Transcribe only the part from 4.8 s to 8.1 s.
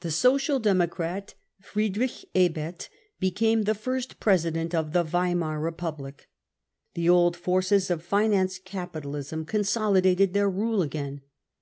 the Weimar Republic. The old forces of